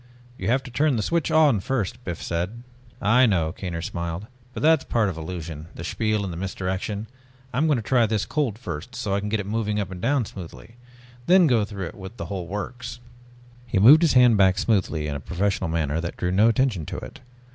[0.35, 2.63] "You have to turn the switch on first," Biff said.
[2.99, 4.25] "I know," Kaner smiled.
[4.51, 7.05] "But that's part of illusion the spiel and the misdirection.
[7.53, 10.01] I'm going to try this cold first, so I can get it moving up and
[10.01, 10.75] down smoothly,
[11.27, 14.13] then go through it with the whole works." [Illustration: ILLUSTRATED BY BREY] He moved his
[14.13, 17.19] hand back smoothly, in a professional manner that drew no attention to it.